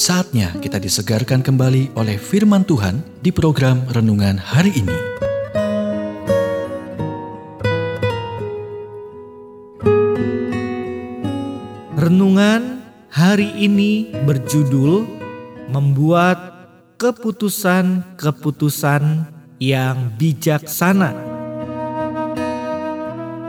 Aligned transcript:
Saatnya 0.00 0.56
kita 0.64 0.80
disegarkan 0.80 1.44
kembali 1.44 1.92
oleh 1.92 2.16
firman 2.16 2.64
Tuhan 2.64 3.04
di 3.20 3.28
program 3.28 3.84
renungan 3.92 4.40
hari 4.40 4.72
ini. 4.72 4.96
Renungan 12.00 12.80
hari 13.12 13.52
ini 13.60 14.08
berjudul 14.24 15.04
Membuat 15.68 16.48
keputusan-keputusan 16.96 19.04
yang 19.60 20.16
bijaksana. 20.16 21.12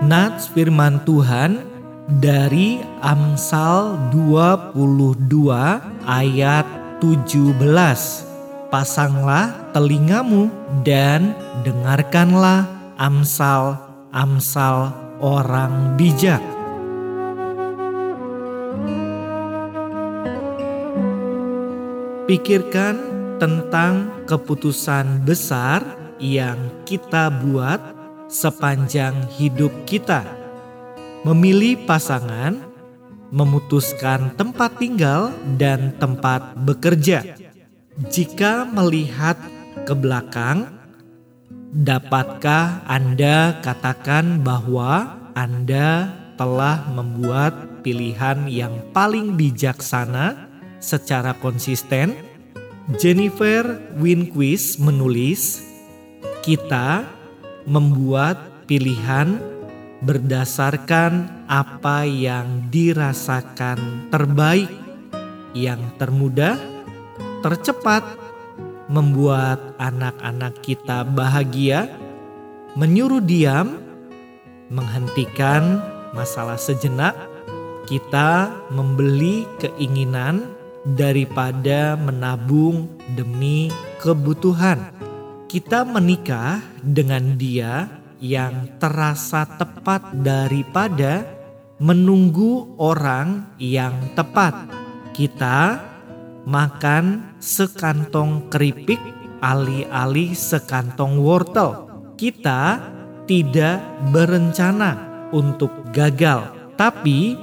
Nats 0.00 0.48
firman 0.48 1.04
Tuhan 1.04 1.67
dari 2.08 2.80
Amsal 3.04 4.00
22 4.16 5.12
ayat 6.08 6.64
17. 7.04 7.52
Pasanglah 8.72 9.52
telingamu 9.76 10.48
dan 10.84 11.36
dengarkanlah 11.68 12.64
amsal-amsal 12.96 14.92
orang 15.20 15.96
bijak. 16.00 16.40
Pikirkan 22.28 22.96
tentang 23.40 24.24
keputusan 24.28 25.24
besar 25.24 25.80
yang 26.20 26.60
kita 26.84 27.32
buat 27.32 27.80
sepanjang 28.28 29.16
hidup 29.40 29.72
kita 29.88 30.47
memilih 31.28 31.84
pasangan, 31.84 32.56
memutuskan 33.28 34.32
tempat 34.32 34.80
tinggal 34.80 35.28
dan 35.60 35.92
tempat 36.00 36.56
bekerja. 36.56 37.36
Jika 38.08 38.64
melihat 38.64 39.36
ke 39.84 39.92
belakang, 39.92 40.72
dapatkah 41.68 42.80
Anda 42.88 43.60
katakan 43.60 44.40
bahwa 44.40 45.20
Anda 45.36 46.16
telah 46.40 46.88
membuat 46.96 47.84
pilihan 47.84 48.48
yang 48.48 48.80
paling 48.96 49.36
bijaksana 49.36 50.48
secara 50.80 51.36
konsisten? 51.36 52.16
Jennifer 52.96 53.76
Winquist 54.00 54.80
menulis, 54.80 55.60
"Kita 56.40 57.04
membuat 57.68 58.64
pilihan 58.64 59.57
berdasarkan 60.02 61.44
apa 61.50 62.06
yang 62.06 62.70
dirasakan 62.70 64.10
terbaik, 64.14 64.70
yang 65.58 65.82
termudah, 65.98 66.54
tercepat, 67.42 68.06
membuat 68.86 69.58
anak-anak 69.82 70.62
kita 70.62 71.02
bahagia, 71.02 71.90
menyuruh 72.78 73.20
diam, 73.20 73.82
menghentikan 74.70 75.82
masalah 76.14 76.56
sejenak, 76.56 77.18
kita 77.90 78.52
membeli 78.70 79.48
keinginan 79.58 80.46
daripada 80.94 81.98
menabung 81.98 82.86
demi 83.18 83.72
kebutuhan. 83.98 84.94
Kita 85.48 85.82
menikah 85.88 86.60
dengan 86.84 87.40
dia 87.40 87.88
yang 88.18 88.78
terasa 88.82 89.46
tepat 89.58 90.14
daripada 90.14 91.26
menunggu 91.78 92.74
orang 92.78 93.54
yang 93.58 93.94
tepat. 94.18 94.66
Kita 95.14 95.78
makan 96.46 97.36
sekantong 97.38 98.50
keripik 98.50 98.98
alih-alih 99.38 100.34
sekantong 100.34 101.22
wortel. 101.22 101.86
Kita 102.18 102.82
tidak 103.30 103.78
berencana 104.10 104.98
untuk 105.30 105.70
gagal, 105.94 106.74
tapi 106.74 107.38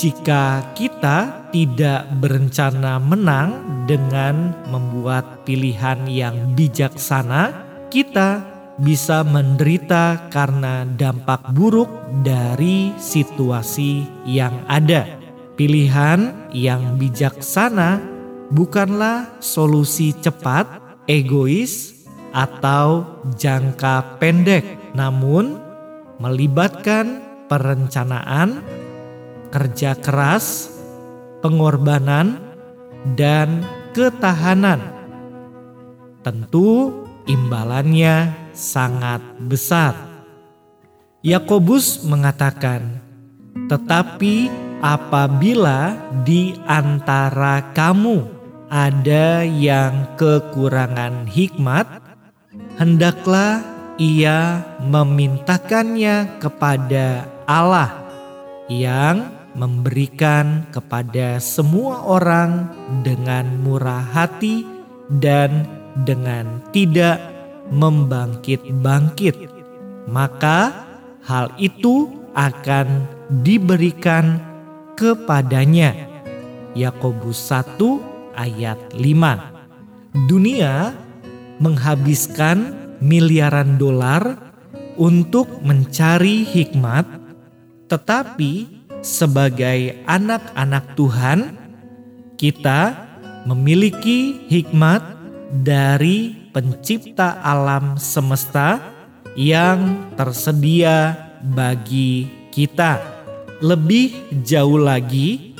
jika 0.00 0.72
kita 0.72 1.50
tidak 1.52 2.08
berencana 2.16 2.96
menang 2.96 3.84
dengan 3.84 4.56
membuat 4.72 5.44
pilihan 5.44 6.08
yang 6.08 6.56
bijaksana, 6.56 7.52
kita 7.92 8.53
bisa 8.78 9.22
menderita 9.22 10.30
karena 10.34 10.82
dampak 10.82 11.54
buruk 11.54 11.86
dari 12.26 12.90
situasi 12.98 14.02
yang 14.26 14.66
ada. 14.66 15.06
Pilihan 15.54 16.50
yang 16.50 16.98
bijaksana 16.98 18.02
bukanlah 18.50 19.38
solusi 19.38 20.10
cepat, 20.18 20.66
egois, 21.06 21.94
atau 22.34 23.06
jangka 23.38 24.18
pendek, 24.18 24.66
namun 24.98 25.54
melibatkan 26.18 27.22
perencanaan, 27.46 28.58
kerja 29.54 29.94
keras, 29.94 30.74
pengorbanan, 31.38 32.42
dan 33.14 33.62
ketahanan. 33.94 34.82
Tentu, 36.26 36.90
imbalannya 37.30 38.43
sangat 38.54 39.20
besar. 39.50 39.92
Yakobus 41.20 42.06
mengatakan, 42.06 43.02
"Tetapi 43.68 44.48
apabila 44.80 45.98
di 46.22 46.54
antara 46.64 47.74
kamu 47.74 48.24
ada 48.70 49.42
yang 49.44 50.16
kekurangan 50.16 51.28
hikmat, 51.28 51.86
hendaklah 52.78 53.62
ia 53.96 54.62
memintakannya 54.82 56.42
kepada 56.42 57.28
Allah 57.46 58.04
yang 58.66 59.30
memberikan 59.54 60.66
kepada 60.74 61.38
semua 61.38 62.02
orang 62.02 62.74
dengan 63.06 63.46
murah 63.62 64.02
hati 64.02 64.66
dan 65.22 65.62
dengan 66.02 66.58
tidak 66.74 67.33
membangkit-bangkit, 67.70 69.36
maka 70.10 70.84
hal 71.24 71.52
itu 71.56 72.12
akan 72.34 73.08
diberikan 73.40 74.42
kepadanya. 74.98 75.94
Yakobus 76.74 77.38
1 77.48 77.78
ayat 78.34 78.78
5. 78.92 80.26
Dunia 80.26 80.92
menghabiskan 81.62 82.74
miliaran 82.98 83.78
dolar 83.78 84.38
untuk 84.98 85.62
mencari 85.62 86.42
hikmat, 86.42 87.06
tetapi 87.90 88.82
sebagai 89.02 90.02
anak-anak 90.06 90.94
Tuhan, 90.98 91.38
kita 92.34 93.06
memiliki 93.46 94.48
hikmat 94.50 95.02
dari 95.62 96.43
pencipta 96.54 97.42
alam 97.42 97.98
semesta 97.98 98.78
yang 99.34 100.14
tersedia 100.14 101.18
bagi 101.42 102.30
kita. 102.54 103.02
Lebih 103.58 104.38
jauh 104.46 104.78
lagi, 104.78 105.58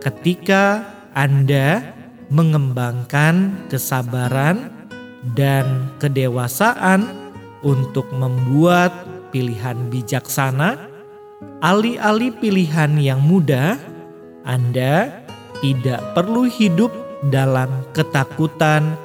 ketika 0.00 0.88
Anda 1.12 1.92
mengembangkan 2.32 3.68
kesabaran 3.68 4.88
dan 5.36 5.92
kedewasaan 6.00 7.04
untuk 7.60 8.08
membuat 8.16 8.90
pilihan 9.28 9.92
bijaksana, 9.92 10.80
alih-alih 11.60 12.32
pilihan 12.40 12.96
yang 12.96 13.20
mudah, 13.20 13.76
Anda 14.48 15.12
tidak 15.60 16.00
perlu 16.16 16.48
hidup 16.48 16.90
dalam 17.28 17.84
ketakutan 17.92 18.96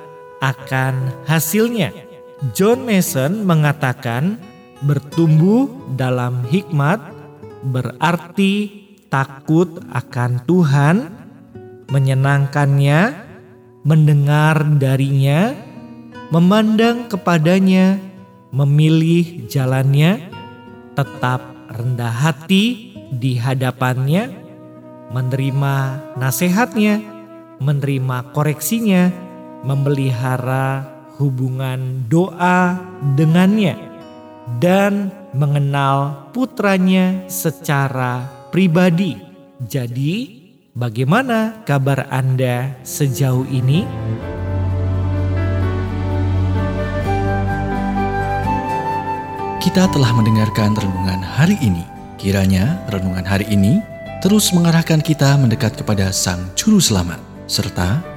akan 0.42 1.26
hasilnya. 1.26 1.94
John 2.54 2.86
Mason 2.86 3.46
mengatakan 3.46 4.38
bertumbuh 4.86 5.70
dalam 5.98 6.46
hikmat 6.46 7.02
berarti 7.66 8.86
takut 9.10 9.82
akan 9.90 10.46
Tuhan, 10.46 10.96
menyenangkannya, 11.90 13.26
mendengar 13.82 14.62
darinya, 14.78 15.58
memandang 16.30 17.10
kepadanya, 17.10 17.98
memilih 18.54 19.48
jalannya, 19.50 20.30
tetap 20.94 21.42
rendah 21.74 22.14
hati 22.14 22.94
di 23.10 23.40
hadapannya, 23.40 24.30
menerima 25.10 25.76
nasihatnya, 26.20 27.02
menerima 27.58 28.18
koreksinya, 28.36 29.10
memelihara 29.66 30.86
hubungan 31.18 32.06
doa 32.10 32.78
dengannya 33.18 33.78
dan 34.62 35.10
mengenal 35.34 36.30
putranya 36.34 37.26
secara 37.30 38.30
pribadi. 38.54 39.18
Jadi, 39.58 40.38
Bagaimana 40.78 41.66
kabar 41.66 42.06
Anda 42.14 42.78
sejauh 42.86 43.50
ini? 43.50 43.82
Kita 49.58 49.90
telah 49.90 50.14
mendengarkan 50.14 50.78
renungan 50.78 51.26
hari 51.26 51.58
ini. 51.66 51.82
Kiranya 52.22 52.78
renungan 52.94 53.26
hari 53.26 53.50
ini 53.50 53.82
terus 54.22 54.54
mengarahkan 54.54 55.02
kita 55.02 55.34
mendekat 55.42 55.74
kepada 55.82 56.14
Sang 56.14 56.46
Juru 56.54 56.78
Selamat, 56.78 57.18
serta 57.50 58.17